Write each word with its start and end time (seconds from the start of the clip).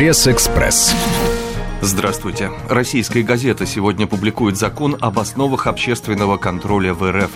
Пресс-экспресс. 0.00 0.94
Здравствуйте. 1.82 2.50
Российская 2.70 3.22
газета 3.22 3.66
сегодня 3.66 4.06
публикует 4.06 4.56
закон 4.56 4.96
об 4.98 5.18
основах 5.18 5.66
общественного 5.66 6.38
контроля 6.38 6.94
в 6.94 7.02
РФ. 7.12 7.30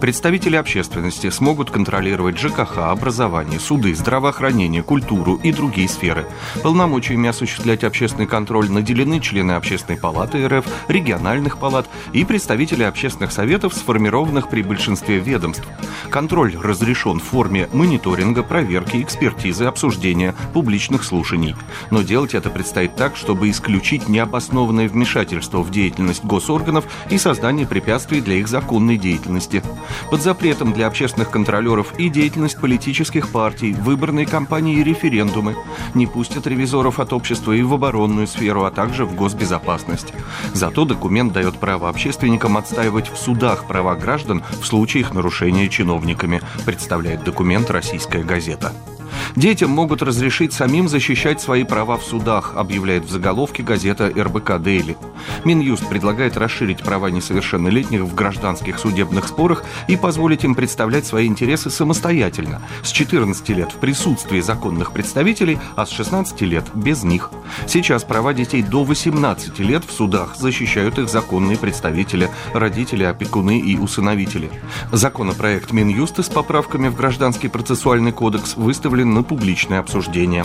Представители 0.00 0.56
общественности 0.56 1.30
смогут 1.30 1.70
контролировать 1.70 2.38
ЖКХ, 2.38 2.78
образование, 2.78 3.58
суды, 3.58 3.94
здравоохранение, 3.94 4.82
культуру 4.82 5.36
и 5.36 5.52
другие 5.52 5.88
сферы. 5.88 6.26
Полномочиями 6.62 7.28
осуществлять 7.28 7.84
общественный 7.84 8.26
контроль 8.26 8.70
наделены 8.70 9.20
члены 9.20 9.52
Общественной 9.52 9.98
палаты 9.98 10.46
РФ, 10.46 10.64
региональных 10.88 11.58
палат 11.58 11.88
и 12.12 12.24
представители 12.24 12.84
общественных 12.84 13.32
советов, 13.32 13.74
сформированных 13.74 14.48
при 14.48 14.62
большинстве 14.62 15.18
ведомств. 15.18 15.66
Контроль 16.10 16.56
разрешен 16.56 17.18
в 17.18 17.24
форме 17.24 17.68
мониторинга, 17.72 18.42
проверки, 18.42 19.02
экспертизы, 19.02 19.64
обсуждения, 19.64 20.34
публичных 20.54 21.04
слушаний. 21.04 21.56
Но 21.90 22.02
делать 22.02 22.34
это 22.34 22.50
предстоит 22.50 22.94
так, 22.96 23.16
чтобы 23.16 23.50
исключить 23.50 24.08
необоснованное 24.08 24.88
вмешательство 24.88 25.58
в 25.58 25.70
деятельность 25.70 26.24
госорганов 26.24 26.84
и 27.10 27.18
создание 27.18 27.66
препятствий 27.66 28.20
для 28.20 28.36
их 28.36 28.48
законной 28.48 28.96
деятельности. 28.96 29.62
Под 30.10 30.22
запретом 30.22 30.72
для 30.72 30.86
общественных 30.86 31.30
контролеров 31.30 31.92
и 31.98 32.08
деятельность 32.08 32.60
политических 32.60 33.28
партий, 33.30 33.72
выборные 33.72 34.26
кампании 34.26 34.78
и 34.78 34.84
референдумы. 34.84 35.56
Не 35.94 36.06
пустят 36.06 36.46
ревизоров 36.46 37.00
от 37.00 37.12
общества 37.12 37.52
и 37.52 37.62
в 37.62 37.72
оборонную 37.74 38.26
сферу, 38.26 38.64
а 38.64 38.70
также 38.70 39.04
в 39.04 39.14
госбезопасность. 39.14 40.12
Зато 40.54 40.84
документ 40.84 41.32
дает 41.32 41.56
право 41.58 41.88
общественникам 41.88 42.56
отстаивать 42.56 43.10
в 43.10 43.16
судах 43.16 43.66
права 43.66 43.94
граждан 43.94 44.42
в 44.60 44.66
случае 44.66 45.02
их 45.02 45.14
нарушения 45.14 45.68
чиновниками, 45.68 46.40
представляет 46.64 47.24
документ 47.24 47.70
«Российская 47.70 48.22
газета». 48.22 48.72
Детям 49.38 49.70
могут 49.70 50.02
разрешить 50.02 50.52
самим 50.52 50.88
защищать 50.88 51.40
свои 51.40 51.62
права 51.62 51.96
в 51.96 52.02
судах, 52.02 52.54
объявляет 52.56 53.04
в 53.04 53.10
заголовке 53.10 53.62
газета 53.62 54.08
РБК 54.08 54.58
«Дейли». 54.60 54.96
Минюст 55.44 55.88
предлагает 55.88 56.36
расширить 56.36 56.82
права 56.82 57.08
несовершеннолетних 57.08 58.00
в 58.00 58.16
гражданских 58.16 58.80
судебных 58.80 59.28
спорах 59.28 59.62
и 59.86 59.96
позволить 59.96 60.42
им 60.42 60.56
представлять 60.56 61.06
свои 61.06 61.28
интересы 61.28 61.70
самостоятельно, 61.70 62.60
с 62.82 62.90
14 62.90 63.48
лет 63.50 63.70
в 63.70 63.76
присутствии 63.76 64.40
законных 64.40 64.90
представителей, 64.90 65.60
а 65.76 65.86
с 65.86 65.90
16 65.90 66.40
лет 66.40 66.64
без 66.74 67.04
них. 67.04 67.30
Сейчас 67.66 68.04
права 68.04 68.32
детей 68.34 68.62
до 68.62 68.84
18 68.84 69.58
лет 69.58 69.84
в 69.84 69.92
судах 69.92 70.36
защищают 70.36 70.98
их 70.98 71.08
законные 71.08 71.58
представители, 71.58 72.30
родители, 72.52 73.04
опекуны 73.04 73.58
и 73.58 73.76
усыновители. 73.76 74.50
Законопроект 74.92 75.72
Минюста 75.72 76.22
с 76.22 76.28
поправками 76.28 76.88
в 76.88 76.96
Гражданский 76.96 77.48
процессуальный 77.48 78.12
кодекс 78.12 78.56
выставлен 78.56 79.14
на 79.14 79.22
публичное 79.22 79.80
обсуждение. 79.80 80.44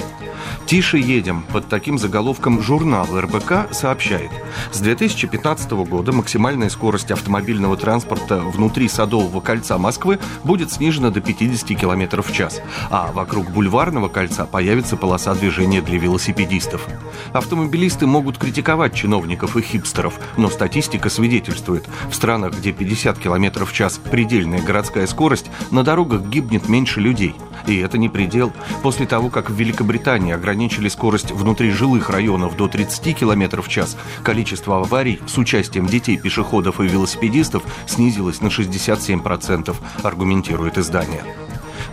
«Тише 0.65 0.97
едем» 0.97 1.43
под 1.51 1.67
таким 1.67 1.97
заголовком 1.97 2.61
журнал 2.61 3.07
РБК 3.13 3.69
сообщает. 3.71 4.31
С 4.71 4.79
2015 4.79 5.71
года 5.71 6.11
максимальная 6.11 6.69
скорость 6.69 7.11
автомобильного 7.11 7.77
транспорта 7.77 8.39
внутри 8.39 8.87
Садового 8.87 9.41
кольца 9.41 9.77
Москвы 9.77 10.19
будет 10.43 10.71
снижена 10.71 11.09
до 11.09 11.21
50 11.21 11.77
км 11.79 12.21
в 12.21 12.31
час, 12.33 12.61
а 12.89 13.11
вокруг 13.11 13.49
Бульварного 13.51 14.09
кольца 14.09 14.45
появится 14.45 14.97
полоса 14.97 15.33
движения 15.35 15.81
для 15.81 15.99
велосипедистов. 15.99 16.87
Автомобилисты 17.33 18.07
могут 18.07 18.37
критиковать 18.37 18.93
чиновников 18.93 19.57
и 19.57 19.61
хипстеров, 19.61 20.19
но 20.37 20.49
статистика 20.49 21.09
свидетельствует, 21.09 21.87
в 22.09 22.15
странах, 22.15 22.57
где 22.57 22.71
50 22.71 23.19
км 23.19 23.65
в 23.65 23.73
час 23.73 23.99
предельная 24.11 24.61
городская 24.61 25.07
скорость, 25.07 25.49
на 25.71 25.83
дорогах 25.83 26.23
гибнет 26.23 26.69
меньше 26.69 26.99
людей. 26.99 27.35
И 27.67 27.77
это 27.77 27.97
не 27.97 28.09
предел. 28.09 28.51
После 28.81 29.05
того, 29.05 29.29
как 29.29 29.49
в 29.49 29.55
Великобритании 29.55 30.33
ограничили 30.33 30.89
скорость 30.89 31.31
внутри 31.31 31.71
жилых 31.71 32.09
районов 32.09 32.57
до 32.57 32.67
30 32.67 33.17
км 33.17 33.61
в 33.61 33.69
час, 33.69 33.97
количество 34.23 34.79
аварий 34.79 35.19
с 35.27 35.37
участием 35.37 35.87
детей, 35.87 36.17
пешеходов 36.17 36.79
и 36.79 36.87
велосипедистов 36.87 37.63
снизилось 37.85 38.41
на 38.41 38.47
67%, 38.47 39.75
аргументирует 40.03 40.77
издание. 40.77 41.23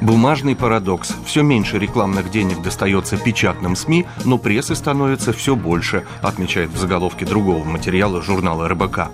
Бумажный 0.00 0.56
парадокс. 0.56 1.12
Все 1.26 1.42
меньше 1.42 1.78
рекламных 1.78 2.30
денег 2.30 2.62
достается 2.62 3.18
печатным 3.18 3.76
СМИ, 3.76 4.06
но 4.24 4.38
прессы 4.38 4.74
становится 4.74 5.34
все 5.34 5.54
больше, 5.54 6.06
отмечает 6.22 6.70
в 6.70 6.78
заголовке 6.78 7.26
другого 7.26 7.64
материала 7.64 8.22
журнала 8.22 8.66
РБК. 8.66 9.10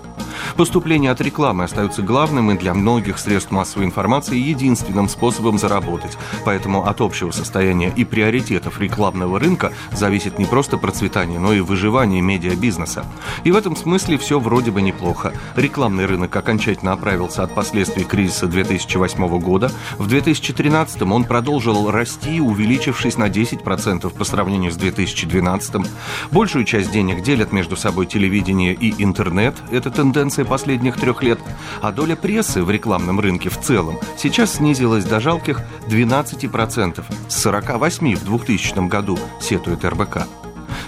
Поступления 0.55 1.11
от 1.11 1.21
рекламы 1.21 1.63
остаются 1.63 2.01
главным 2.01 2.51
и 2.51 2.57
для 2.57 2.73
многих 2.73 3.19
средств 3.19 3.51
массовой 3.51 3.85
информации 3.85 4.37
единственным 4.37 5.09
способом 5.09 5.57
заработать. 5.57 6.17
Поэтому 6.45 6.85
от 6.85 7.01
общего 7.01 7.31
состояния 7.31 7.91
и 7.95 8.05
приоритетов 8.05 8.79
рекламного 8.79 9.39
рынка 9.39 9.71
зависит 9.91 10.39
не 10.39 10.45
просто 10.45 10.77
процветание, 10.77 11.39
но 11.39 11.53
и 11.53 11.61
выживание 11.61 12.21
медиабизнеса. 12.21 13.05
И 13.43 13.51
в 13.51 13.55
этом 13.55 13.75
смысле 13.75 14.17
все 14.17 14.39
вроде 14.39 14.71
бы 14.71 14.81
неплохо. 14.81 15.33
Рекламный 15.55 16.05
рынок 16.05 16.35
окончательно 16.35 16.93
оправился 16.93 17.43
от 17.43 17.53
последствий 17.53 18.03
кризиса 18.03 18.47
2008 18.47 19.39
года. 19.39 19.71
В 19.97 20.07
2013 20.07 21.01
он 21.03 21.23
продолжил 21.23 21.91
расти, 21.91 22.39
увеличившись 22.39 23.17
на 23.17 23.27
10% 23.29 24.09
по 24.09 24.23
сравнению 24.23 24.71
с 24.71 24.75
2012. 24.75 25.87
Большую 26.31 26.65
часть 26.65 26.91
денег 26.91 27.23
делят 27.23 27.51
между 27.51 27.75
собой 27.75 28.05
телевидение 28.05 28.73
и 28.73 28.93
интернет. 29.03 29.55
Эта 29.71 29.91
тенденция 29.91 30.26
тенденция 30.27 30.43
последних 30.43 30.99
трех 30.99 31.23
лет, 31.23 31.39
а 31.81 31.93
доля 31.93 32.17
прессы 32.17 32.61
в 32.61 32.69
рекламном 32.69 33.21
рынке 33.21 33.49
в 33.49 33.57
целом 33.61 33.97
сейчас 34.17 34.55
снизилась 34.55 35.05
до 35.05 35.21
жалких 35.21 35.61
12%, 35.87 37.03
с 37.29 37.45
48% 37.45 38.15
в 38.17 38.25
2000 38.25 38.87
году, 38.89 39.17
сетует 39.39 39.85
РБК. 39.85 40.27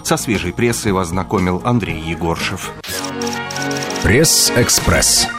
Со 0.04 0.18
свежей 0.18 0.52
прессой 0.52 0.92
вас 0.92 1.10
знакомил 1.10 1.62
Андрей 1.64 2.02
Егоршев. 2.02 2.72
Пресс-экспресс. 4.04 5.30